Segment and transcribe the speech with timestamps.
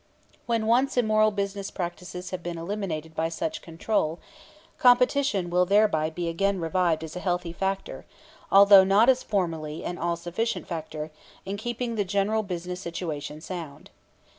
[0.47, 4.17] When once immoral business practices have been eliminated by such control,
[4.79, 8.07] competition will thereby be again revived as a healthy factor,
[8.51, 11.11] although not as formerly an all sufficient factor,
[11.45, 13.91] in keeping the general business situation sound.